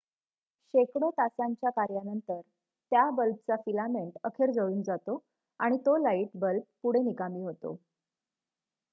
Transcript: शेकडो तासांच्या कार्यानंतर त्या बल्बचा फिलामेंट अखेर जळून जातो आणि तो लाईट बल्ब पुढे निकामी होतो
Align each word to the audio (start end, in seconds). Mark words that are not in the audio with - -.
शेकडो 0.73 1.09
तासांच्या 1.09 1.69
कार्यानंतर 1.69 2.39
त्या 2.91 3.03
बल्बचा 3.09 3.55
फिलामेंट 3.57 4.17
अखेर 4.23 4.51
जळून 4.51 4.81
जातो 4.81 5.19
आणि 5.59 5.77
तो 5.77 5.95
लाईट 5.97 6.29
बल्ब 6.35 6.61
पुढे 6.83 7.01
निकामी 7.01 7.41
होतो 7.41 7.75